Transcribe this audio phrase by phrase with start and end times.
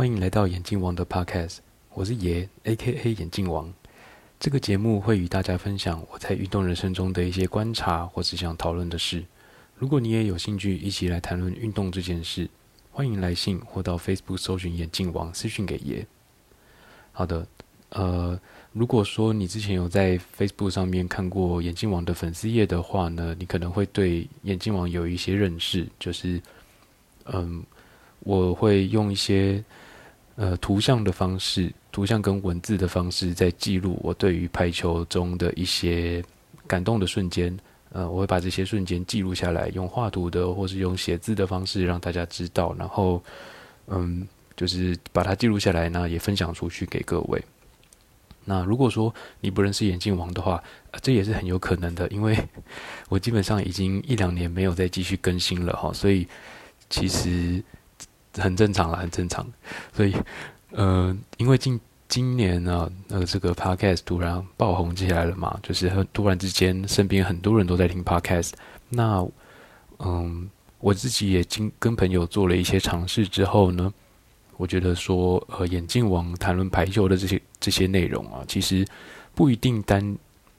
[0.00, 1.58] 欢迎来到眼镜王的 Podcast，
[1.92, 3.70] 我是爷，A.K.A 眼镜王。
[4.38, 9.22] 这个节目会与大家分享我在运动人生中的一些观察或是想讨论的事。
[9.76, 12.48] 如果你也有兴趣一起来谈论运动这件事，
[12.90, 16.06] 欢迎来信或到 Facebook 搜寻眼镜王私讯给爷。
[17.12, 17.46] 好的，
[17.90, 18.40] 呃，
[18.72, 26.40] 如果说你之前有在 Facebook 上面看过眼镜王的粉丝页的话呢，你可能会对眼镜王有一些认识，就是
[27.26, 27.62] 嗯，
[28.20, 29.62] 我会用一些。
[30.40, 36.24] 呃，图像的方式，图像跟文字的方式，在记录我对于排球中的一些
[36.66, 37.54] 感动的瞬间。
[37.90, 42.74] 呃，我会把这些瞬间记录下来，用画图的或是用写字的方式让大家知道。
[42.78, 43.22] 然后，
[43.88, 47.44] 嗯，就是把它记录下来，呢也分享出去给各位。
[48.46, 50.64] 那如果说你不认识眼镜王的话，
[51.02, 52.34] 这也是很有可能的，因为
[53.10, 56.26] 我基本上已经一两年没有再继续更新了哈，所以
[56.88, 57.62] 其实。
[58.34, 59.46] 很正常了，很正常。
[59.92, 60.14] 所以，
[60.70, 61.78] 呃，因为今
[62.08, 68.52] 今年呢，呃，这个 podcast 突然爆红起来了嘛，就是突然之间，身边很多人都在听 podcast。
[68.88, 69.26] 那，
[69.98, 70.48] 嗯，
[70.78, 73.92] 我自己也经跟朋友做了一些尝试之后呢，
[74.56, 78.84] 我觉得说，呃，眼镜王谈论排球的这些这些内容啊，其实
[79.34, 80.16] 不一定单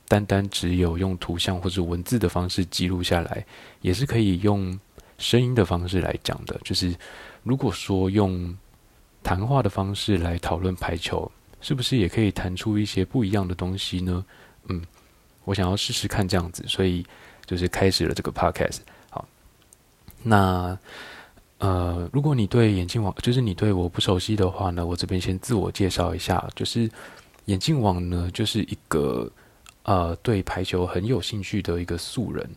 [0.07, 3.45] 单单只有用图像或者文字的方式记录下来，
[3.81, 4.79] 也是可以用
[5.17, 6.95] 声音的方式来讲的，就是。
[7.43, 8.55] 如果说用
[9.23, 14.23] 谈话的方式来讨论排球，是不是也可以谈出一些不一样的东西呢？
[14.65, 14.81] 嗯，
[15.43, 17.05] 我想要试试看这样子，所以
[17.45, 18.79] 就是开始了这个 podcast。
[19.09, 19.27] 好，
[20.23, 20.77] 那
[21.57, 26.89] 呃，如果你对眼镜网，就是你对我不熟悉的话呢，我这边先自我介绍一下，就是
[27.45, 29.31] 眼镜网呢，就是一个
[29.83, 32.49] 呃对排球很有兴趣的一个素人。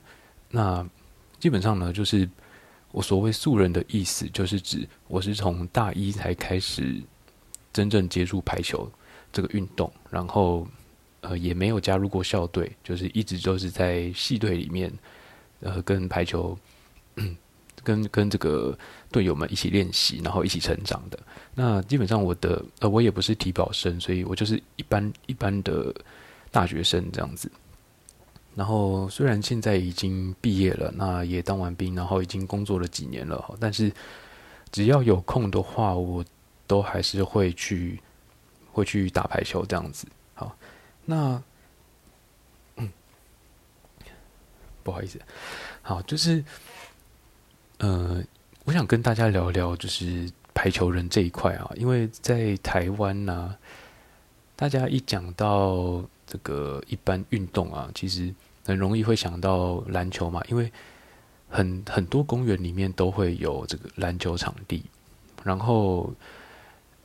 [0.50, 0.86] 那
[1.40, 2.28] 基本上呢，就是。
[2.94, 7.02] 我所谓素人的意思，就是指我是从大一才开始
[7.72, 8.88] 真正接触排球
[9.32, 10.64] 这个运动，然后
[11.22, 14.92] 呃也没有加入过校队，就是一直都是在系队里面，
[15.58, 16.56] 呃跟排球，
[17.82, 18.78] 跟跟这个
[19.10, 21.18] 队友们一起练习，然后一起成长的。
[21.52, 25.92] 那基本上我的呃我也不是体保生，所以我就是一般一般的
[26.52, 27.50] 大学生这样子。
[28.56, 33.92] 然后虽然现在已经毕业了，那也当完兵，然后已经工作了几年了，但是
[34.70, 36.24] 只要有空的话，我
[36.66, 38.00] 都还是会去
[38.72, 40.06] 会去打排球这样子。
[40.34, 40.56] 好，
[41.04, 41.42] 那
[42.76, 42.88] 嗯，
[44.84, 45.20] 不好意思，
[45.82, 46.44] 好，就是
[47.78, 48.22] 呃，
[48.64, 53.56] 我想跟大家聊聊，就是排球人这一块啊，因为在台湾呢，
[54.54, 56.04] 大家一讲到。
[56.26, 60.72] 这个一般运动啊，其实很容易会想到篮球嘛，因为
[61.48, 64.82] 很很多公园里面都会有这个篮球场地，
[65.42, 66.12] 然后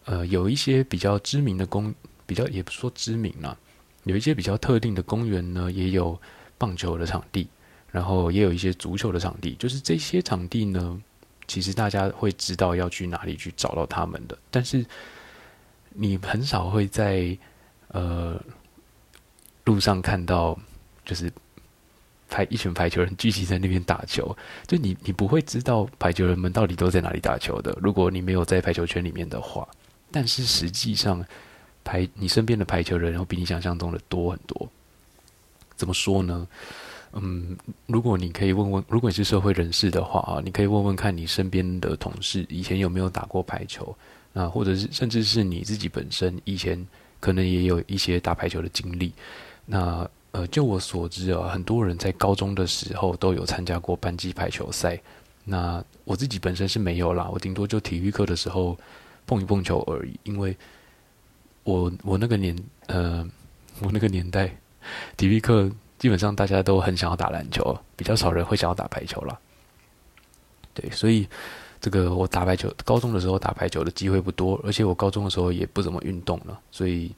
[0.05, 1.93] 呃有一些比较知名的公，
[2.25, 3.57] 比较也不说知名啦，
[4.03, 6.19] 有一些比较特定的公园呢，也有
[6.57, 7.47] 棒球的场地，
[7.91, 11.01] 然后也有一些足球的场地，就是这些场地呢，
[11.47, 14.85] 其实大家会知道要去哪里去找到他们的，但是
[15.89, 17.37] 你很少会在
[17.89, 18.41] 呃。
[19.65, 20.57] 路上看到
[21.05, 21.31] 就是
[22.29, 24.35] 排一群排球人聚集在那边打球，
[24.67, 27.77] 就你你不会知道排球人们到底都在哪里打球的。
[27.81, 29.67] 如果你没有在排球圈里面的话，
[30.11, 31.25] 但是实际上
[31.83, 34.69] 排你身边的排球人，然后比你想象中的多很多。
[35.75, 36.47] 怎么说呢？
[37.13, 37.57] 嗯，
[37.87, 43.95] 如果你可以问问，如果你是社会人士的话啊，你可以问问看你身边的同事以前有没有打过排球
[44.33, 46.85] 啊，或者是甚至是你自己本身以前
[47.19, 49.11] 可能也有一些打排球的经历。
[49.65, 55.01] 那呃，就我所知啊，很多人在高中的时候都有参加过班级排球赛。
[55.43, 58.77] 那我自己本身是没有啦，我顶多就体育课的时候
[59.25, 60.19] 碰一碰球而已。
[60.23, 60.55] 因为
[61.63, 62.55] 我我那个年
[62.85, 63.27] 呃，
[63.81, 64.55] 我那个年代
[65.17, 65.67] 体育课
[65.97, 69.35] 基本上大家都很想要打篮球，比较少人会想要打排球啦。
[70.75, 71.27] 对，所以
[71.81, 77.11] 这个我打排球，高中的时候打排球的机会不多，而且我高中的时候也不怎么运动了，所以。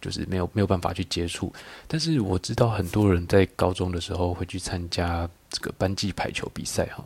[0.00, 1.52] 就是没有没有办法去接触，
[1.88, 7.04] 但是我知道很多人在高中的时候会去参加这个班级排球比赛哈，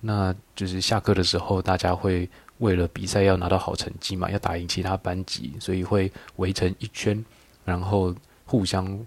[0.00, 7.22] 那就是下课的时候，大家会为了比赛要拿到好成绩嘛，要打赢其他班级，所以会围成一圈，
[7.64, 8.14] 然后
[8.46, 8.98] 互相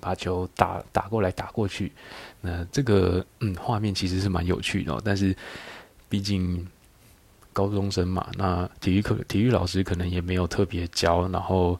[0.00, 1.92] 把球打打过来打过去，
[2.40, 5.36] 那这个嗯画面其实是蛮有趣的，但是
[6.08, 6.66] 毕竟
[7.52, 11.78] 高中生嘛，那体育课体育老师可能也没有特别教，然后。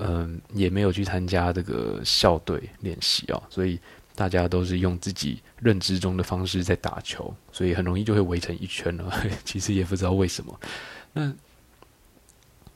[0.00, 3.78] 嗯，也没有去参加这个校队练习啊，所以
[4.14, 9.12] 大家都是用自己认知中的方式在打球，所以很容易就会围成一圈了。
[9.44, 10.60] 其实也不知道为什么。
[11.12, 11.32] 那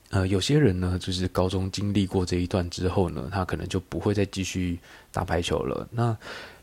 [0.09, 4.77] 呃，有些人呢，就是高中经历过这一段之后呢，他可能就不会再继续
[5.11, 5.87] 打排球了。
[5.91, 6.15] 那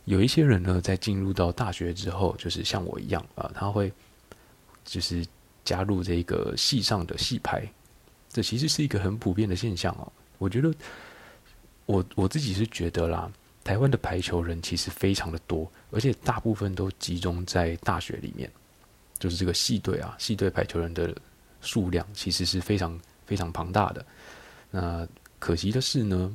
[0.04, 3.92] 有一些人呢，在进入到大学之后，就是像我一样啊，他会
[4.84, 5.26] 就是
[5.64, 7.66] 加入这个系上的系排，
[8.28, 10.12] 这其实是一个很普遍的现象哦。
[10.40, 10.72] 我觉得
[11.84, 13.30] 我我自己是觉得啦，
[13.62, 18.50] 台湾的排球人其实非常的多，而且大部分都集中在大学里面，
[19.18, 21.14] 就是这个系队啊，系队排球人的
[21.60, 24.06] 数量其实是非常非常庞大的。
[24.70, 25.06] 那
[25.38, 26.34] 可惜的是呢，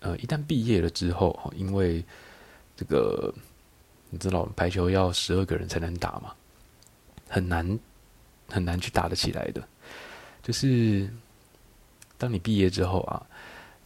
[0.00, 2.02] 呃，一旦毕业了之后，因为
[2.74, 3.34] 这个
[4.08, 6.32] 你知道排球要十二个人才能打嘛，
[7.28, 7.78] 很难
[8.48, 9.62] 很难去打得起来的。
[10.42, 11.10] 就是
[12.18, 13.22] 当你毕业之后啊，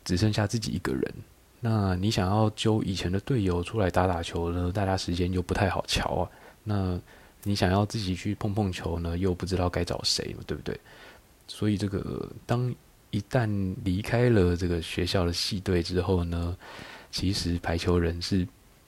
[0.04, 1.14] 只剩下自己一个人，
[1.60, 6.30] 那你想要揪以前的队友出来打打球呢，大家时间又不太好瞧啊。
[6.64, 7.00] 那
[7.42, 10.78] 你想要自己去碰碰球呢，又不知道该找谁，对不对？
[11.48, 12.74] 所以这个当
[13.10, 16.56] 一旦离开了这个学校的系队之后呢，
[17.10, 18.46] 其实排球人是。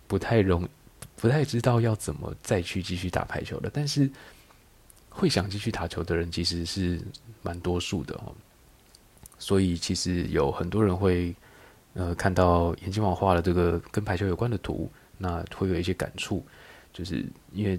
[0.08, 0.68] 不太容，
[1.16, 4.10] 不太知道要怎么再去继续打排球的，但是
[5.08, 7.00] 会想继续打球的人其实是
[7.40, 8.34] 蛮多数的哦。
[9.42, 11.34] 所以其实有很多人会
[11.94, 16.46] 呃看到眼镜王画了这个跟排球有关的图，那会有一些感触，
[16.92, 17.76] 就是因为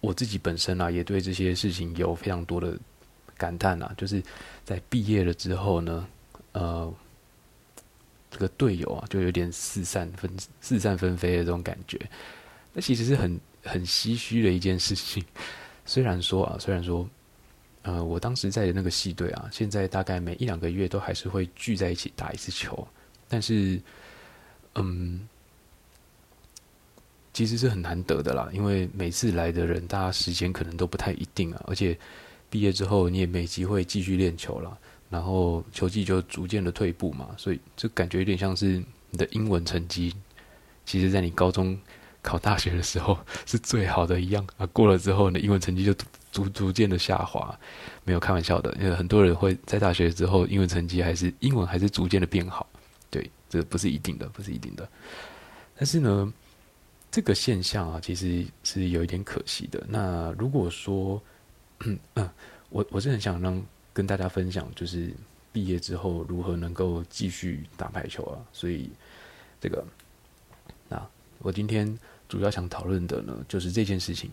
[0.00, 2.78] 我自己本身啊也对这些事情有非常多的
[3.36, 4.22] 感叹啊，就是
[4.64, 6.06] 在毕业了之后呢，
[6.52, 6.90] 呃。
[8.32, 10.30] 这个队友啊，就有点四散分
[10.60, 11.98] 四散纷飞的这种感觉，
[12.72, 15.20] 那其实是很很唏嘘的一件事情。
[15.84, 17.04] 虽然说啊，虽然说，
[17.82, 22.86] 呃，我当时在的那个系队啊，现在大概每一两个月都还是会聚在一起打一次球，
[23.28, 23.80] 但是，
[24.74, 25.26] 嗯，
[27.32, 31.98] 其实是很难得的啦，因为每次来的人，大家时间可能都不太一定啊，而且
[32.50, 34.76] 毕业之后你也没机会继续练球了。
[35.08, 38.80] 然后球技就逐渐的退步嘛，所以就感觉有点像是
[39.10, 40.14] 你的英文成绩，
[40.86, 41.76] 其实在你高中
[42.22, 44.64] 考大学的时候 是最好的一样啊。
[44.66, 45.92] 过了之后，你的英文成绩就
[46.30, 47.58] 逐逐渐的下滑。
[48.04, 52.68] 没有开玩笑的，因为很多人会在大学之后，英文成绩还是英文还是逐渐的变好。
[53.10, 54.88] 对，这不是一定的，不是一定的。
[55.76, 56.32] 但是呢，
[57.10, 59.84] 这个现象啊，其实是有一点可惜的。
[59.88, 61.22] 那如果说，
[61.80, 62.30] 嗯嗯，
[62.68, 63.62] 我我是很想让。
[63.92, 65.12] 跟大家分享，就是
[65.52, 68.38] 毕业之后如何能够继续打排球啊。
[68.52, 68.88] 所以，
[69.60, 69.84] 这个，
[70.88, 71.04] 那
[71.38, 71.98] 我今天
[72.28, 74.30] 主要想讨论的呢，就是这件事情，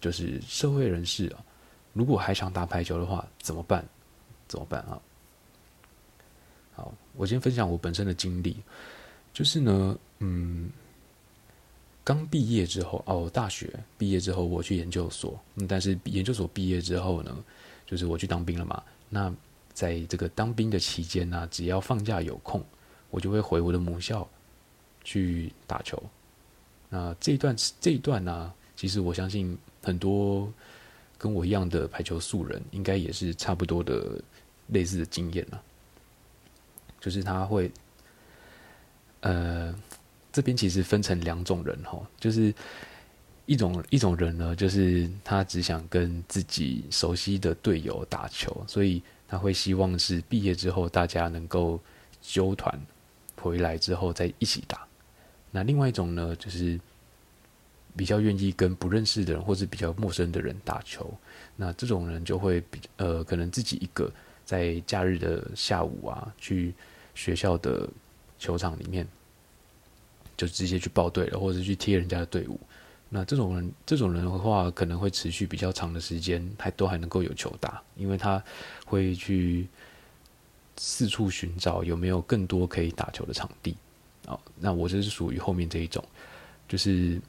[0.00, 1.44] 就是社会人士啊，
[1.92, 3.84] 如果还想打排球的话，怎么办？
[4.48, 5.00] 怎么办啊？
[6.74, 8.56] 好，我先分享我本身的经历，
[9.32, 10.70] 就是呢，嗯，
[12.04, 15.38] 刚毕业之后，哦，大学毕业之后，我去研究所，
[15.68, 17.44] 但是研究所毕业之后呢？
[17.86, 19.32] 就是我去当兵了嘛，那
[19.72, 22.60] 在这个当兵的期间呢，只要放假有空，
[23.10, 24.28] 我就会回我的母校
[25.04, 26.02] 去打球。
[26.88, 30.52] 那这段这一段呢，其实我相信很多
[31.16, 34.20] 跟我一样的排球素人，应该也是差不多的
[34.68, 35.62] 类似的经验了。
[37.00, 37.70] 就是他会，
[39.20, 39.72] 呃，
[40.32, 42.52] 这边其实分成两种人哈，就是。
[43.48, 51.80] 一种一种人呢，就是他只想跟自己熟悉的队友打球，所以他会希望是毕业之后大家能够
[52.20, 52.76] 纠团
[53.40, 54.84] 回来之后再一起打。
[55.52, 56.76] 那另外一种呢，就是
[57.96, 61.12] 比较愿意跟不认识的人或是比较陌生的人打球。
[61.56, 64.12] 那这种人就会比呃，可能自己一个
[64.44, 66.74] 在假日的下午啊，去
[67.14, 67.88] 学校的
[68.38, 69.06] 球场里面
[70.36, 72.60] 就直接去报队了，或者去贴人家的队伍。
[73.08, 78.42] 那这种人，这种人的话，可能会持续比较长的时间，还都还能够有球打，因为他
[78.84, 79.66] 会去
[80.76, 83.76] 四处寻找有没有更多可以打球的场地。
[84.26, 86.04] 哦，那我就是属于后面这一种，
[86.68, 87.20] 就是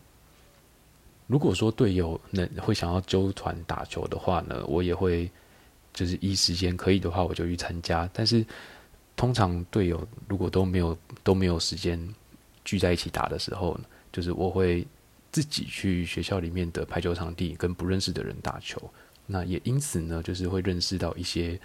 [1.27, 5.29] 如果说队友能会想要揪团打球的话呢，我也会
[5.93, 8.09] 就是一时间可以的话，我就去参加。
[8.11, 8.45] 但是
[9.15, 11.97] 通常队友如果都没有都没有时间
[12.65, 13.79] 聚在一起打的时候，
[14.11, 14.85] 就是我会。
[15.29, 18.81] 自己去学校里面的排球场地跟不认识的人打球，
[19.27, 21.59] 那也因此呢，就是会认识到一些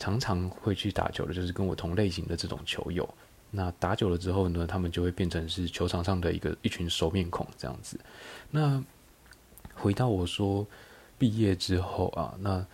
[0.00, 3.08] 常常会去打球的，就是跟我同类型的这种球友。
[3.50, 7.98] 那打久了之后呢，他们就会变成是球场上的一个一群熟面孔这样子。
[8.50, 8.82] 那
[9.74, 10.66] 回到我说
[11.18, 12.64] 毕业之后啊，那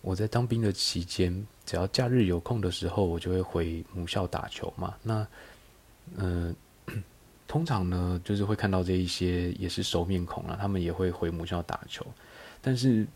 [0.00, 4.94] 我在当兵的期间，只要假日有空的时候，我就会回母校打球嘛。
[5.02, 5.26] 那
[6.16, 6.54] 嗯。
[7.48, 12.04] 通常呢，就是会看到这一些也是熟面孔啊，他们也会回母校打球。
[12.60, 13.06] 但是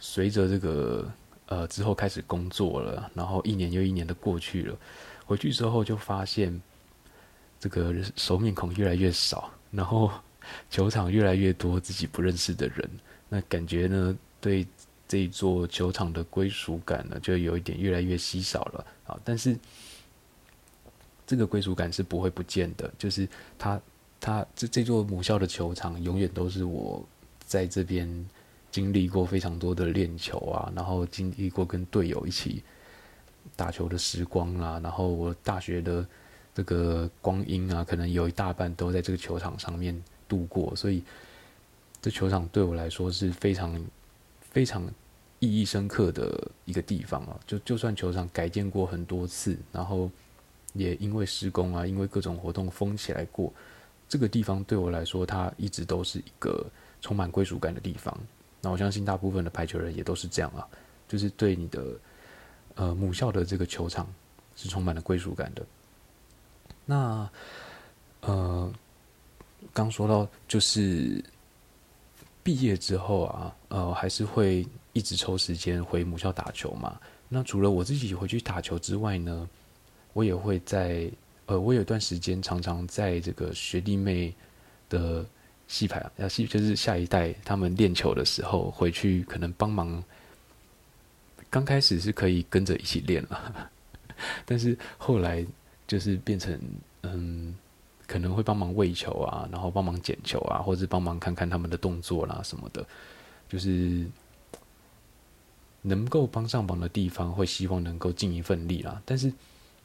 [0.00, 1.08] 随着这个
[1.46, 4.76] 呃之后开始工作了，然后一年又一年的过去了，
[5.26, 6.58] 回去之后就发现
[7.60, 10.10] 这个熟面孔越来越少，然后
[10.70, 12.88] 球场越来越多自己不认识的人，
[13.28, 14.66] 那感觉呢对
[15.06, 19.58] 这一座球场的归属感呢就有一点越来越稀少了啊，但是
[21.26, 23.28] 这个归属感是不会不见的，就是
[23.58, 23.80] 他
[24.20, 27.06] 他这这座母校的球场永远都是我
[27.40, 28.26] 在这边。
[28.72, 32.62] 经历过非常多的练球啊，然后经历过跟队友一起
[33.54, 36.06] 打球的时光啊，然后我大学的
[36.54, 41.02] 这个光阴啊，可能有一大半都在这个球场上面度过，所以
[42.00, 43.84] 这球场对我来说是非常
[44.40, 44.82] 非常
[45.38, 47.38] 意义深刻的一个地方啊。
[47.46, 50.10] 就就算球场改建过很多次，然后
[50.72, 53.52] 也因为施工啊，因为各种活动封起来过，
[54.08, 56.66] 这个地方对我来说，它一直都是一个
[57.00, 58.16] 充满归属感的地方。
[58.62, 60.66] 那我相信大部分的排球人也都是这样啊，
[61.06, 61.84] 就是对你的
[62.76, 64.06] 呃母校的这个球场
[64.54, 65.66] 是充满了归属感的。
[66.86, 67.28] 那
[68.20, 68.72] 呃，
[69.72, 71.22] 刚说到就是
[72.42, 76.98] 毕业之后啊，呃，还是会一直抽时间回母校打球嘛。
[77.28, 79.48] 那除了我自己回去打球之外呢，
[80.12, 81.10] 我也会在
[81.46, 84.32] 呃，我有一段时间常常在这个学弟妹
[84.88, 85.26] 的。
[85.68, 90.00] 戏排啊，戏就是下一代他们练球的时候回去可能帮忙。
[91.56, 93.70] 刚开始是可以跟着一起练了，
[94.44, 95.42] 但是后来
[95.86, 96.60] 就是变成
[97.02, 97.56] 嗯，
[98.06, 102.86] 可能会帮忙喂球啊，然后帮忙捡球啊，或者帮忙看看他们的动作啦什么的，
[103.48, 104.06] 就是
[105.80, 109.00] 能够帮上忙的地方会希望能够尽一份力啦。
[109.06, 109.32] 但是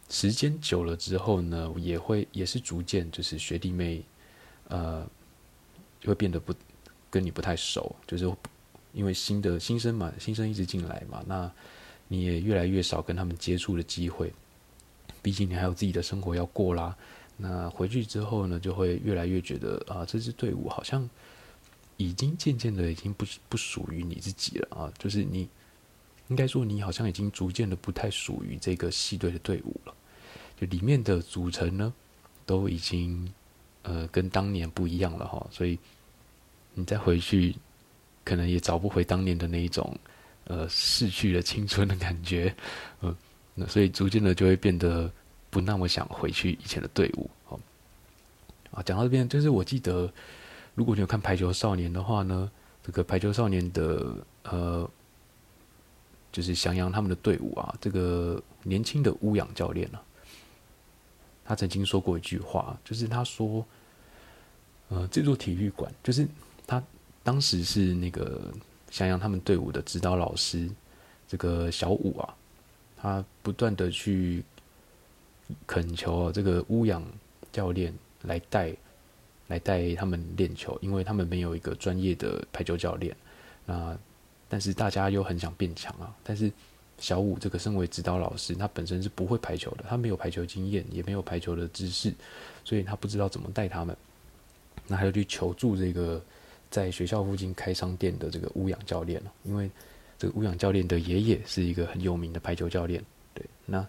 [0.10, 4.04] 时间久了之后呢，也会也是逐渐就是学弟妹
[4.68, 5.08] 呃。
[6.02, 6.52] 就会变得不
[7.12, 8.26] 跟你不太熟，就是
[8.94, 11.52] 因为新的新生嘛，新生一直进来嘛，那
[12.08, 14.34] 你也越来越少跟他们接触的机会。
[15.22, 16.96] 毕竟你还有自己的生活要过啦。
[17.38, 21.10] 那回去之后呢，就会越来越觉得啊，这支队伍好像
[21.98, 25.48] 已经渐渐的已经不不属于你自己了啊，就是你
[26.28, 29.94] 应该说你好像已经逐渐的不太属于这个系队的队伍了。
[30.60, 31.94] 就里面的组成呢，
[32.46, 33.32] 都已经。
[33.84, 35.80] 呃，跟当年不一样了哈，所以
[36.76, 37.56] 你再回去，
[38.24, 39.98] 可能也找不回当年的那一种
[40.46, 42.56] 呃逝去的青春的感觉，
[43.02, 43.16] 嗯，
[43.56, 45.12] 那所以逐渐的就会变得
[45.50, 47.60] 不那么想回去以前的队伍哦。
[48.72, 50.12] 啊，讲到这边，就是我记得，
[50.76, 52.50] 如果你有看《排球少年》的话呢，
[52.84, 54.90] 这个《排球少年》的呃，
[56.32, 60.02] 就是翔阳他们的队伍啊，这个年轻的乌养教练啊。
[61.44, 63.66] 他曾经说过一句话，就是他说
[64.88, 66.26] ：“呃，这座体育馆，就是
[66.66, 66.82] 他
[67.24, 68.52] 当时是那个
[68.90, 70.70] 襄阳他们队伍的指导老师，
[71.28, 72.36] 这个小五啊，
[72.98, 74.44] 他不断的去
[75.66, 77.04] 恳求，这个乌养
[77.52, 78.76] 教练来带
[79.48, 83.16] 来带他们练球，因为他们没有一个专业的排球教练。
[83.66, 83.98] 那
[84.50, 86.52] 但是大家又很想变强啊，但是。”
[87.02, 92.14] 小五这个身为指导老师，他本身是不会排球的，他没有排球经验，也没有排球的知识，
[92.64, 93.98] 所以他不知道怎么带他们。
[94.86, 96.22] 那他就去求助这个
[96.72, 99.70] 在学校附近开商店的这个乌养教练，因为
[100.18, 103.04] 这个乌养教练的爷爷是一个很有名的排球教练。
[103.36, 103.86] 对，那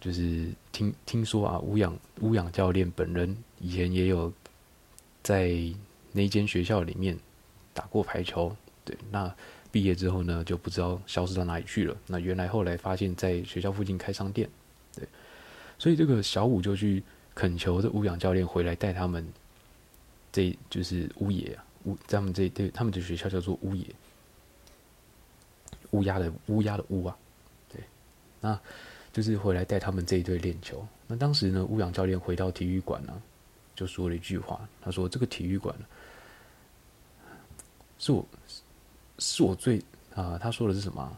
[0.00, 4.30] 就是听听说啊，乌养乌养教练本人以前也有
[5.22, 5.56] 在
[6.12, 7.18] 那间学校里面
[7.72, 8.54] 打过排球。
[8.84, 9.34] 对，那。
[9.72, 11.96] 毕业之后呢，就不知道消失到哪里去了。
[12.06, 14.46] 那原来后来发现，在学校附近开商店，
[14.94, 15.08] 对，
[15.78, 17.02] 所以这个小五就去
[17.34, 19.26] 恳求这乌养教练回来带他们。
[20.30, 23.86] 这就是乌野啊，乌他们这对他们的学校叫做乌野，
[25.90, 27.16] 乌鸦的乌鸦的乌啊，
[27.68, 27.80] 对，
[28.40, 28.60] 那
[29.12, 30.86] 就是回来带他们这一队练球。
[31.06, 33.22] 那当时呢，乌养教练回到体育馆呢，
[33.74, 35.74] 就说了一句话，他说：“这个体育馆
[37.98, 38.26] 是我。”
[39.18, 39.80] 是我最
[40.16, 41.16] 啊，他说的是什么？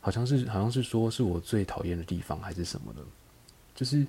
[0.00, 3.00] 好像是好像是说是我最讨厌的地方，还是什么的？
[3.74, 4.06] 就是，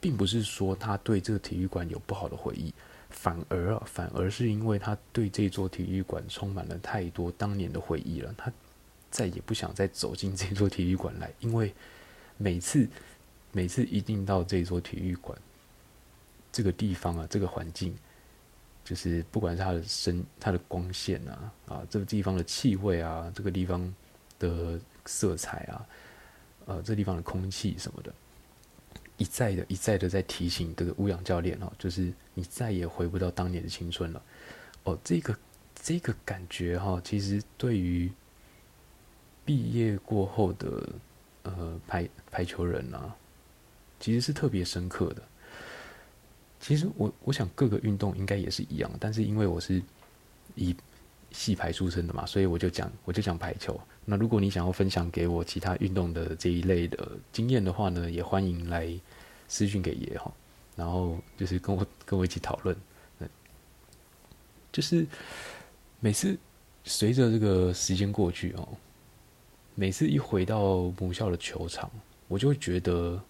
[0.00, 2.74] 并不是说他对这个体育馆有不好的回忆，
[3.16, 8.52] 反而啊，反而是因为他对这座体育馆充满了太多当年的回忆了，他
[9.10, 11.74] 再也不想再走进这座体育馆来，因为
[12.36, 12.86] 每次
[13.52, 15.36] 每次一进到这座体育馆，
[16.52, 17.96] 这个地方啊，这个环境。
[18.84, 23.92] 就是不管是它的声、它的光线啊，啊，这个地方的气味啊，这个地方
[24.38, 25.86] 的色彩啊，
[26.66, 28.14] 呃，这地方的空气什么的，
[29.18, 34.22] 一再的、一再的在提醒这个乌阳教练哦，就是你再也回不到当年的青春了。
[34.84, 35.36] 哦，这个
[35.74, 38.10] 这个感觉哈，其实对于
[39.44, 40.88] 毕业过后的
[41.44, 43.14] 呃排排球人啊，
[43.98, 45.22] 其实是特别深刻的。
[46.60, 49.80] 其实我我想各个运动应该也是一样，但是因为我是
[50.54, 50.74] 以
[51.36, 53.78] 系排出身的嘛，所以我就讲我就讲排球。
[54.06, 58.88] 那如果你想要分享给我其他运动的这一类的经验的话呢，也欢迎来
[59.46, 60.32] 私讯给爷哈，
[60.74, 62.74] 然后就是跟我跟我一起讨论。
[64.72, 65.06] 就是
[66.00, 66.36] 每次
[66.84, 68.66] 随着这个时间过去哦。
[69.74, 71.90] 每次一回到母校的球场，
[72.28, 73.22] 我就会觉得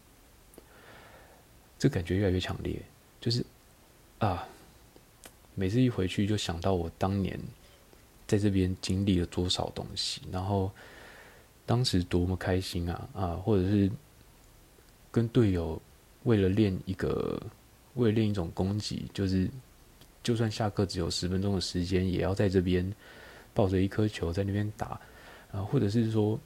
[1.76, 2.80] 这感觉越来越强烈。
[3.20, 3.44] 就是
[4.18, 4.46] 啊，
[5.56, 7.36] 每次一回去就想到我当年
[8.26, 10.70] 在这边经历了多少东西，然后
[11.64, 13.26] 当时多么开心啊啊！
[13.36, 13.90] 或者是
[15.10, 15.80] 跟队友
[16.24, 17.40] 为了练一个，
[17.94, 19.48] 为了练一种攻击，就是
[20.22, 22.92] 就算下课只有十分钟的时间，也要在这边
[23.54, 25.00] 抱着一颗球在那边打。
[25.52, 26.38] 啊，或者是说，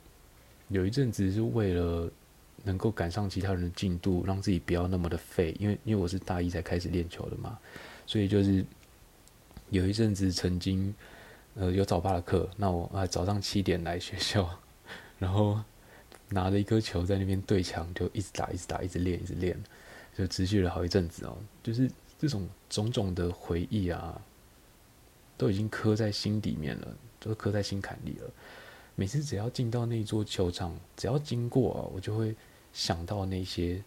[0.68, 2.10] 有一阵子是为了
[2.62, 5.56] 能够赶上其他人的进度，让自己不要那么的废。
[5.58, 7.58] 因为因为我是大一才开始练球的嘛，
[8.06, 8.64] 所以就是
[9.70, 10.94] 有一阵子曾经，
[11.54, 14.48] 呃，有早八的课，那我啊早上七点来学校，
[15.18, 15.60] 然后
[16.28, 19.60] 拿着一颗球在那边对墙，就一直打，一直打，一直练，一直练，
[20.16, 21.36] 就持续了好一阵子哦。
[21.62, 24.20] 就是这种种种的回忆啊，
[25.36, 28.30] 都已经刻在心底面了，都刻在心坎里了。
[28.94, 32.34] 每次只要进到那座球场，只要经过啊，我就会
[32.72, 33.82] 想到那些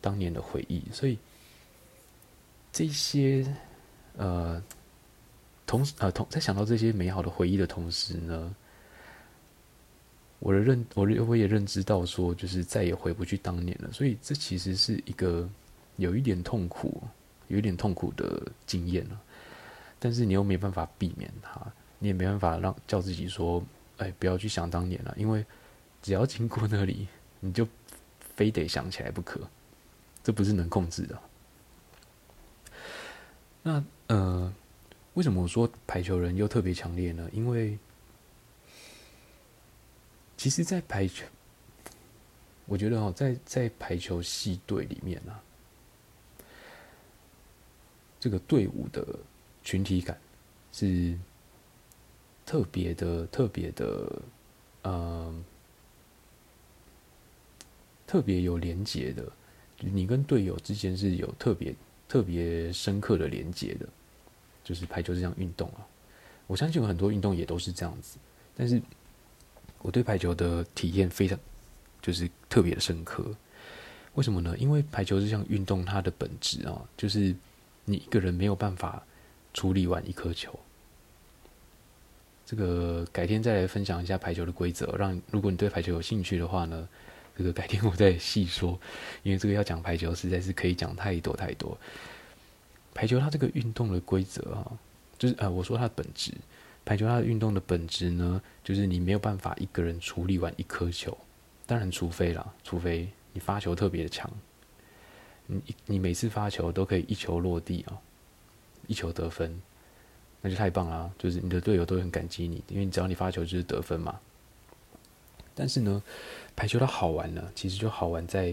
[0.00, 0.82] 当年的回忆。
[0.92, 1.18] 所以
[2.70, 3.44] 这些
[4.16, 4.62] 呃，
[5.68, 8.56] 同时呃同在想到这些美好的回忆的同时呢，
[10.38, 13.92] 我的认我我也认知到说，就是再也回不去当年了。
[13.92, 15.46] 所以这其实是一个
[15.96, 17.02] 有一点痛苦、
[17.48, 19.20] 有一点痛苦的经验了。
[19.98, 21.60] 但是你又没办法避免它，
[21.98, 23.62] 你也没办法让叫自己说。
[23.98, 25.44] 哎，不要去想当年了，因为
[26.00, 27.08] 只要经过那里，
[27.40, 27.66] 你就
[28.36, 29.40] 非得想起来不可，
[30.22, 31.18] 这不是能控制的。
[33.64, 34.54] 那呃，
[35.18, 37.28] 为什么我说排球人又特别强烈呢？
[37.32, 37.76] 因为
[40.36, 41.26] 其实，在排球，
[42.66, 45.36] 我觉得哦，在在排球系队里面呢，
[48.20, 49.04] 这个队伍的
[49.64, 50.16] 群体感
[50.72, 51.18] 是。
[52.46, 54.22] 特别的，特别的，
[54.84, 55.44] 嗯，
[58.06, 59.30] 特别有连结的，
[59.80, 61.74] 你跟队友之间是有特别
[62.08, 63.86] 特别深刻的连结的，
[64.68, 65.80] 就是排球这项运动啊。
[66.46, 68.18] 我相信有很多运动也都是这样子，
[68.54, 68.82] 但是
[69.80, 71.38] 我对排球的体验非常
[72.02, 73.34] 就是特别的深刻。
[74.12, 74.54] 为什么呢？
[74.58, 77.34] 因为排球这项运动它的本质啊，就是
[77.86, 79.02] 你一个人没有办法
[79.54, 80.58] 处理完一颗球。
[82.44, 86.88] 这个改天再来分享一下排球的规则，让如果你对排球有兴趣的话呢，
[87.36, 88.78] 这个改天我再细说，
[89.22, 91.78] 因为这个要讲排球实在是可以讲太多太多。
[92.98, 94.72] 排球它这个运动的规则啊，
[95.16, 96.34] 就是呃，我说它的本质，
[96.84, 101.16] 排球它的运动的本质呢，就是你没有办法一个人处理完一颗球，
[101.64, 104.28] 当然除非啦，除非你发球特别的强，
[105.46, 107.96] 你你每次发球都可以一球落地啊，
[108.88, 109.62] 一球得分。
[110.40, 114.18] 那就太棒了，就是你的队友都很感激你，因为你只要你发球就是得分嘛。
[115.54, 116.02] 但是呢，
[116.56, 118.52] 排球它好玩呢，其实就好玩在，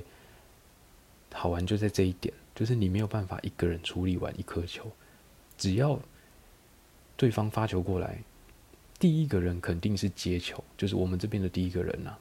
[1.34, 4.90] 好玩就在这一点，就是你没有办法一个人处理完一颗球，
[5.58, 6.00] 只要
[7.18, 8.18] 对方发球过来，
[8.98, 12.16] 第一个人肯定是接球，就是我们这边的第一个人呐。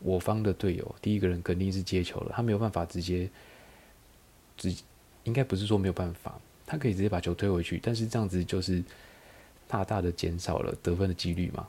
[0.00, 3.30] 我方的队友第一个人肯定是接球了，他没有办法直接，
[4.54, 4.74] 直
[5.22, 6.38] 应该不是说没有办法。
[6.66, 8.84] 他可以直接把球推回去，但是这样子就是
[9.66, 11.66] 大大的减少了得分的几率嘛。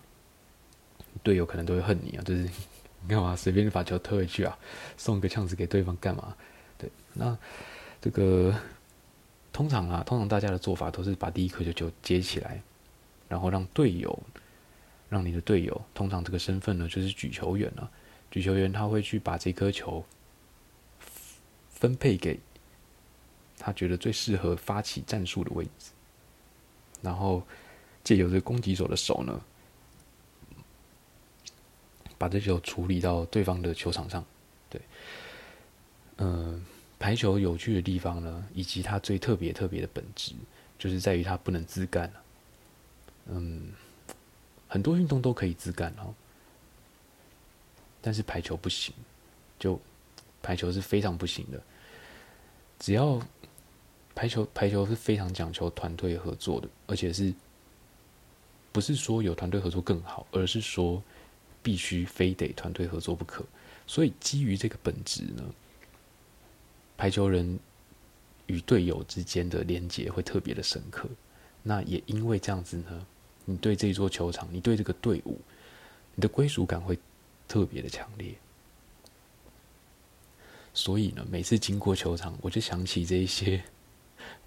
[1.24, 2.42] 队友可能都会恨你啊，就是
[3.04, 4.58] 你干嘛随便把球推回去啊，
[4.98, 6.36] 送个呛子给对方干嘛？
[6.78, 7.38] 对，那
[8.06, 8.54] 这个
[9.52, 12.62] 通常啊，通常大家的做法都是把第一颗球球接起来，
[13.28, 14.16] 然后让队友，
[15.10, 17.90] 让你的队友，通常这个身份呢就是举球员了。
[18.30, 20.06] 举球员他会去把这颗球
[21.72, 22.40] 分配给。
[23.58, 25.90] 他觉得最适合发起战术的位置，
[27.02, 27.42] 然后
[28.04, 29.42] 借由这攻击手的手呢，
[32.20, 34.24] 把这球处理到对方的球场上。
[34.70, 34.80] 对，
[36.18, 36.64] 嗯，
[37.06, 40.34] 排球有趣的地方呢，以及它最特别特别的本质，
[40.80, 42.12] 就是在于它不能自干
[43.28, 43.70] 嗯，
[44.68, 46.16] 很多运动都可以自干哦，
[48.02, 48.92] 但是排球不行，
[49.60, 49.80] 就
[50.42, 51.62] 排球是非常不行的，
[52.80, 53.22] 只要。
[54.16, 57.34] 排球排球是非常讲求团队合作的，而且是
[58.72, 61.04] 不是说有团队合作更好，而是说
[61.62, 63.46] 必须非得团队合作不可。
[63.86, 65.44] 所以基于这个本质呢，
[66.98, 67.60] 排球人
[68.48, 71.10] 与队友之间的连结会特别的深刻。
[71.64, 73.06] 那也因为这样子呢，
[73.46, 75.40] 你对这座球场，你对这个队伍，
[76.14, 76.98] 你的归属感会
[77.48, 78.34] 特别的强烈。
[80.74, 83.64] 所以呢，每次经过球场，我就想起这一些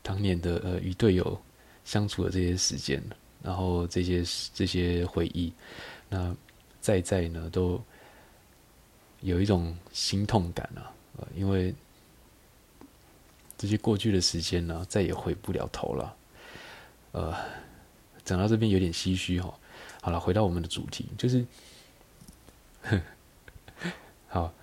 [0.03, 1.41] 当年的呃与队友
[1.85, 3.03] 相处的这些时间，
[3.43, 5.53] 然后这些这些回忆，
[6.09, 6.37] 那
[6.81, 7.83] 在在呢都
[9.23, 11.75] 有一种心痛感啊，呃，因为
[13.59, 16.17] 这些过去的时间呢，再也回不了头了，
[17.13, 17.35] 呃，
[18.25, 19.53] 讲到这边有点唏嘘哈。
[20.01, 21.45] 好了，回到我们的主题，就是，
[24.29, 24.55] 好。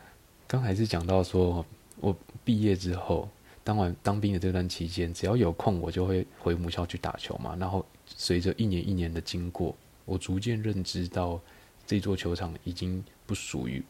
[0.48, 1.66] 刚才是讲到说，
[2.00, 3.28] 我毕业之后，
[3.64, 7.56] 当完当兵的这段期间，只要有空，我就会回母校去打球嘛。
[7.60, 11.42] 然后随着一年一年的经过，我逐渐认知到，
[11.88, 13.84] 这座球场已经不属于，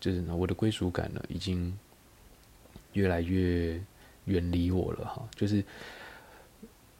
[0.00, 1.78] 就是呢，我的归属感呢，已经
[2.94, 3.78] 越来越
[4.28, 5.28] 远离我了哈。
[5.34, 5.64] 就是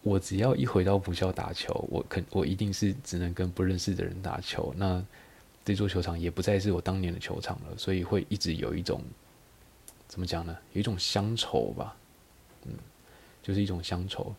[0.03, 4.75] 我只要一回到母校打球，我肯我一定是只能跟不认识的人打球。
[4.77, 5.05] 那
[5.65, 9.03] 这座球场也不再是我当年的球场了，所以会一直有一种
[10.07, 10.57] 怎么讲呢？
[10.73, 11.95] 有一种乡愁吧，
[12.65, 12.73] 嗯，
[13.43, 14.35] 就是一种乡愁。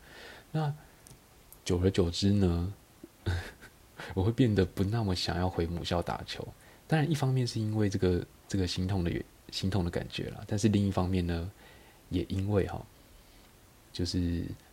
[0.51, 0.73] 那
[1.63, 2.73] 久而久之呢，
[4.15, 6.47] 我会变得不那么想要回母校打球。
[6.87, 9.11] 当然，一方面是因为这个这个心痛的
[9.51, 11.51] 心痛的感觉了，但是另一方面呢，
[12.09, 12.85] 也因为哈，
[13.93, 14.19] 就是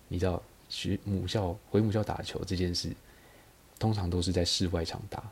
[0.09, 2.91] 你知道，学母校回母校打球这件事，
[3.79, 5.23] 通常都是在室外场打，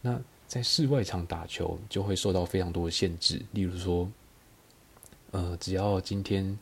[0.00, 0.20] 那。
[0.46, 4.08] 在室外场打球就会受到非常多的限制，例如说，
[5.30, 6.56] 呃，只要今天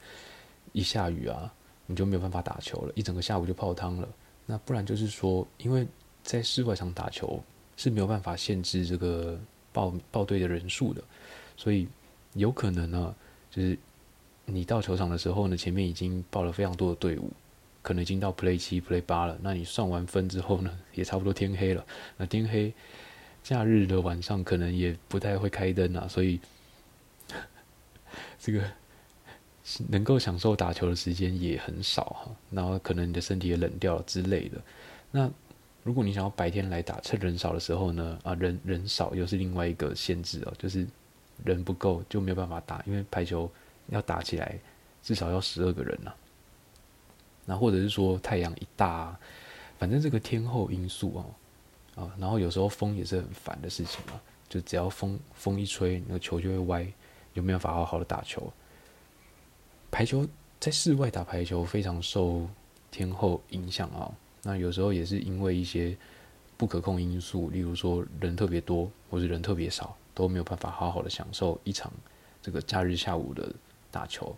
[0.70, 1.52] 一下雨啊，
[1.84, 4.08] 你就没有办法打球了，一整个下午就泡汤了。
[4.46, 5.86] 那不然就是说，因为
[6.22, 7.42] 在室外场打球
[7.76, 9.38] 是没有办法限制这个
[9.72, 11.02] 报报队的人数的，
[11.56, 11.86] 所以
[12.34, 13.14] 有可能呢，
[13.50, 13.76] 就是
[14.44, 17.30] 你到球场的时候呢，前面已经报了非常多的队伍，
[17.82, 19.38] 可能已经到 play 七、play 八了。
[19.42, 21.84] 那你算完分之后呢， 也差不多天黑了。
[22.16, 22.72] 那天黑。
[23.44, 26.38] 假日的晚上可能也不太会开灯啊，所以
[28.38, 28.62] 这个
[29.88, 32.30] 能够享受打球的时间也很少哈。
[32.52, 34.62] 然后可能你的身体也冷掉了之类的。
[35.10, 35.28] 那
[35.82, 40.86] 如果你想要白天来打，趁人少的时候呢，啊，人人少又是另外一个限制哦，就是
[41.44, 43.50] 人不够就没有办法打，因为排球
[43.92, 44.58] 要打起来
[45.02, 46.12] 至少要十二个人呐。
[47.44, 49.16] 那或者是说太阳一大，
[49.78, 51.24] 反正这个天候因素哦。
[51.94, 56.86] 啊，然后有时候风也是很烦的事情嘛，就只要风风一吹，那个球就会歪，
[57.34, 58.50] 就没有法好好的打球。
[59.90, 60.26] 排球
[60.58, 62.48] 在室外打排球非常受
[62.90, 64.10] 天候影响啊，
[64.42, 65.94] 那有时候也是因为一些
[66.56, 71.92] 不可控因素，例如说人特别多或者人特别少，都没有办法好好的享受一场
[72.40, 73.52] 这个假日下午的
[73.92, 74.34] 打球。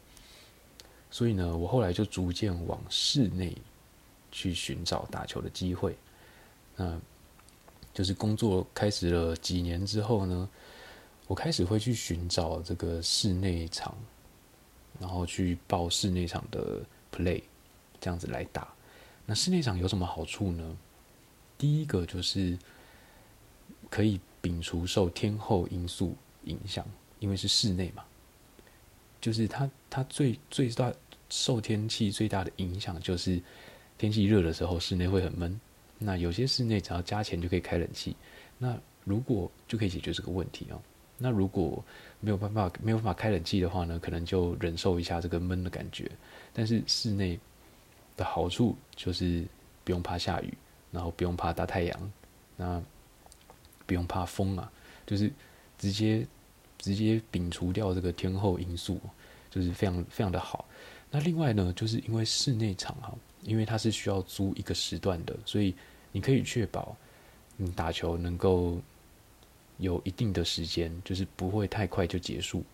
[1.11, 3.57] 所以呢，我后来就逐渐往室内
[4.31, 5.97] 去寻找打球的机会，
[6.77, 7.01] 那。
[7.95, 10.49] 就是工作开始了几年之后呢，
[11.29, 13.95] 我开始会去寻找这个室内场，
[14.99, 17.41] 然后去报室内场的 play，
[18.01, 18.67] 这样子来打。
[19.25, 20.77] 那室内场有什么好处呢？
[21.57, 22.59] 第一个就是
[23.89, 26.85] 可以摒除受天候因素影响，
[27.21, 28.05] 因为是室内嘛。
[29.25, 30.93] 就是它它最最大
[31.31, 33.41] 受天气最大的影响就是
[33.97, 35.59] 天气热的时候，室内会很闷。
[35.99, 38.15] 那有些室内只要加钱就可以开冷气，
[38.59, 40.79] 那如果就可以解决这个问题哦。
[41.17, 41.83] 那如果
[42.21, 46.11] 没有办法没有办法开冷气的话呢，可能就忍受一下这个闷的感觉。
[46.53, 47.41] 但是室内
[48.19, 49.43] 的好处就是
[49.85, 50.53] 不用怕下雨，
[50.93, 52.13] 然后不用怕大太阳，
[52.59, 52.83] 那
[53.87, 54.71] 不用怕风啊，
[55.07, 55.33] 就是
[55.79, 56.27] 直接
[56.79, 59.01] 直接摒除掉这个天候因素，
[59.51, 60.65] 就是非常非常的好。
[61.11, 63.15] 那另外呢，就是因为室内场哈。
[63.47, 65.75] 因为它是需要租一个时段的，所以
[66.13, 66.97] 你可以确保
[67.59, 68.81] 你打球能够
[69.77, 72.65] 有一定的时间，就是不会太快就结束。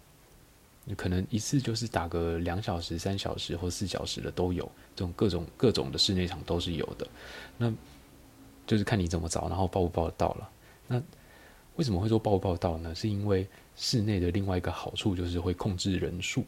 [0.96, 7.04] 可能一次就是打个两小时、三小时或四小时的都有，这种各种各种的室内场都是有的。
[7.58, 7.74] 那
[8.64, 10.50] 就是看你怎么找，然后报不报得到了。
[10.86, 11.02] 那
[11.80, 12.94] 为什么会说报不报道呢？
[12.94, 16.44] 是因为室内的另外一个好处就是会控制人数。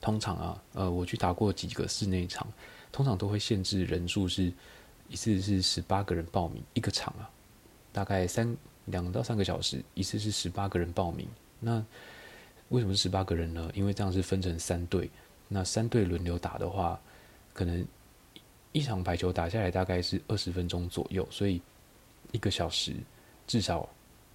[0.00, 2.46] 通常啊，呃，我去打过几个室内场，
[2.92, 4.52] 通常都会限制人数，是
[5.08, 7.28] 一次是十八个人报名一个场啊，
[7.92, 11.26] 大概三两到三个小时，一次是十八个人报名。
[11.58, 11.84] 那
[12.68, 13.72] 为什么是十八个人呢？
[13.74, 15.10] 因为这样是分成三队，
[15.48, 16.96] 那三队轮流打的话，
[17.52, 17.84] 可能
[18.70, 21.60] 一场排球打下来大概是二十分钟左右，所以
[22.30, 22.94] 一个小时
[23.50, 23.88] 至少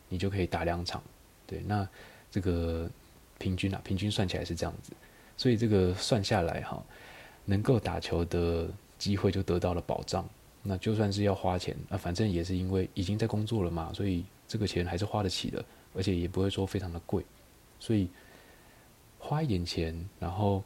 [0.10, 1.02] 你就可以打两场。
[1.48, 1.88] 对，那
[2.30, 2.90] 这个
[3.38, 4.92] 平均啊，平均算起来是这样子，
[5.38, 6.84] 所以这个算下来哈，
[7.46, 10.28] 能够打球的机会就得到了保障。
[10.62, 15.64] 那就算是要花钱，啊反正也是因为已经在工作了嘛，所以这个钱还是花得起的，
[15.96, 17.24] 而且也不会说非常的贵，
[17.80, 18.10] 所以
[19.18, 20.62] 花一点钱，然后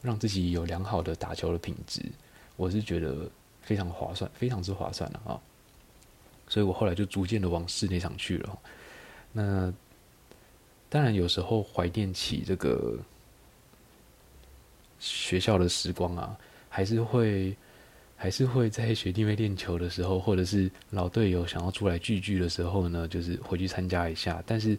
[0.00, 2.00] 让自己有良好的打球的品质，
[2.56, 3.28] 我是觉得
[3.60, 5.42] 非常划算，非常之划算了啊！
[6.48, 8.58] 所以我后来就逐渐的往室内场去了。
[9.32, 9.72] 那
[10.88, 12.98] 当然有时候怀念起这个
[14.98, 17.56] 学校的时光啊，还是会。
[18.16, 24.42] 还是会在学弟妹练球的时候，或者是老队友想要出来聚聚的时候呢，就是回去参加一下。
[24.46, 24.78] 但是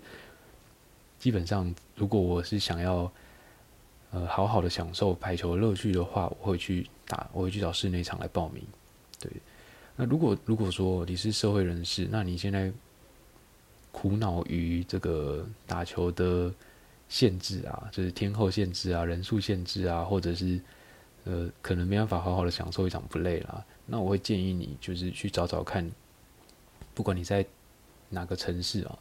[1.20, 3.12] 基本上，如果我是想要
[4.12, 8.64] 呃好好的享受排球的乐趣的话，我会去打，我会去找室内场来报名。
[9.20, 9.30] 对，
[9.96, 12.72] 那如果如果说你是社会人士，那你现在
[13.92, 16.54] 苦恼于这个打球的
[17.10, 20.60] 限制啊，就是天后限制啊、人数限制啊，或者是。
[21.28, 23.66] 呃，可能没办法好好的享受一场不累啦。
[23.88, 25.90] 那我会建议你，就是去找找看，
[26.94, 27.44] 不管你在
[28.10, 28.96] 哪个城市啊，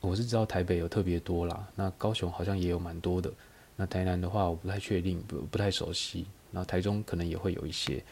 [0.00, 3.32] 我是知道台北有特别多啦，那高雄好像也有蛮多的。
[3.74, 6.26] 那台南的话，我不太确定，不不太熟悉。
[6.50, 8.04] 那台中可能也会有一些。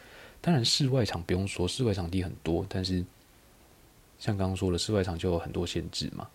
[0.43, 3.03] 当然，室外场不用说，室外场地很多，但是
[4.19, 6.29] 像刚刚说的，室外场就有很多限制嘛。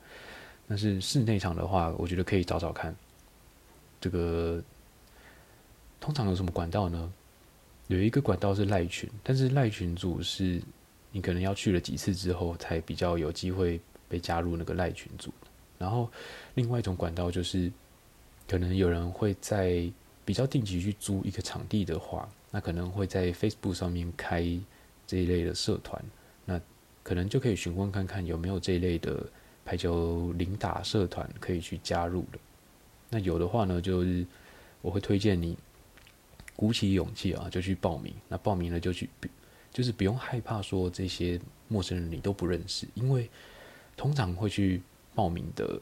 [0.67, 2.95] 但是室内场的话，我觉得可以找找看，
[4.01, 4.63] 这个。
[5.99, 7.11] 通常有什么管道呢？
[7.87, 10.61] 有一个管道是赖群，但是赖群组是
[11.11, 15.33] 你可能要去了几次之后，才比较有机会被加入那个赖群组。
[15.79, 16.07] 然后
[16.53, 17.71] 另外一种管道就是，
[18.47, 19.91] 可能有人会在
[20.23, 24.41] 比较定期去租一个场地的话，那可能会在 Facebook 上面开
[25.05, 26.03] 这一类的社团，
[26.45, 26.59] 那
[27.03, 29.25] 可能就可以询问看看有没有这一类的
[29.65, 32.39] 排球领打社团可以去加入的。
[33.09, 34.25] 那有的话呢，就是
[34.81, 35.57] 我会推荐你。
[36.59, 38.11] 鼓起勇气啊，就去报名。
[38.27, 39.07] 那报名了就去，
[39.71, 43.29] 就是不用害怕说这些陌生人你都不认识，因为
[43.95, 44.81] 通常会去
[45.13, 45.79] 报名的、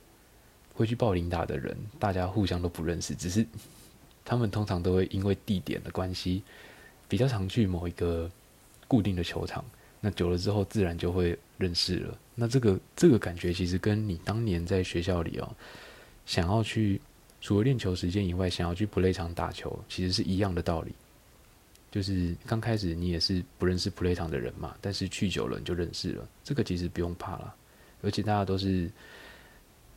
[0.74, 3.48] 会去报领打的人，大家互相都不认识，只是
[4.26, 6.44] 他们通常都会因为地点的关系，
[7.08, 8.30] 比较常去某一个
[8.88, 9.64] 固定的球场。
[10.02, 12.18] 那久了之后，自然就会认识了。
[12.36, 15.56] 那这个这个感觉，其实跟你当年在学校里哦，
[16.26, 17.00] 想要去。
[17.42, 20.92] 除了练球时间以外，想要去 play 场打球，其实是一样的道理。
[21.92, 26.28] 就是刚开始你也是不认识 play 场的人嘛，但是去久了你就认识了。
[26.44, 27.54] 这个其实不用怕了，
[28.02, 28.90] 而且大家都是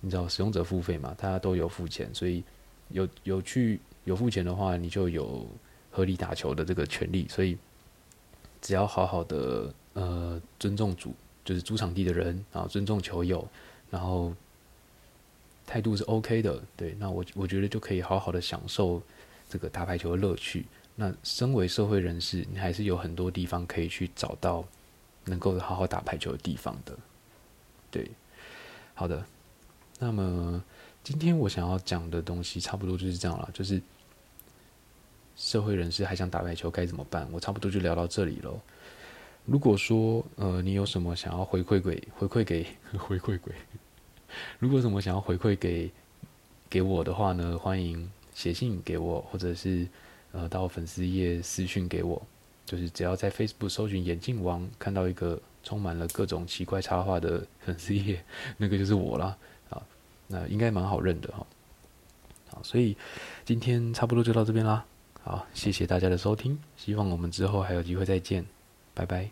[0.01, 2.45] 你知道使用者付费嘛，大家都有付钱，所以
[2.91, 5.47] 有有去有付钱的话，你就有
[5.90, 7.29] 合理打球的这个权利。
[7.29, 7.57] 所以
[8.61, 13.47] 只要好好的呃尊重主，就是主场地的人，然后尊重球友，
[13.90, 14.35] 然后。
[15.71, 19.03] 态度是 OK 的，对，那我我觉得就可以好好的享受
[19.51, 20.64] 这个打排球的乐趣。
[20.97, 24.64] 那身为社会人士，你还是有很多地方可以去找到
[25.27, 26.97] 能够好好打排球的地方的。
[27.90, 28.11] 对，
[28.94, 29.23] 好的，
[29.99, 30.64] 那么
[31.05, 33.79] 今天我想要讲的东西差不多就是这样了，就是
[35.38, 37.27] 社会人士还想打排球该怎么办？
[37.31, 38.61] 我差不多就聊到这里喽。
[39.46, 42.66] 如果说呃你有什么想要回馈给回馈给
[42.98, 43.53] 回馈给。
[44.59, 45.90] 如果什么想要回馈给
[46.68, 49.87] 给我的话呢，欢迎写信给我，或者是
[50.33, 52.20] 呃到粉丝页私讯给我，
[52.66, 58.22] 就是只要在 Facebook 搜寻眼镜王，看到一个充满了各种奇怪插画的粉丝页，
[58.59, 59.37] 那个就是我啦。
[59.70, 59.81] 啊，
[60.27, 61.46] 那应该蛮好认的哈。
[62.51, 62.96] 好，所以
[63.46, 64.85] 今天差不多就到这边啦。
[65.29, 68.47] 好，谢谢大家的收听，希望我们之后还有机会再见，
[68.95, 69.31] 拜拜。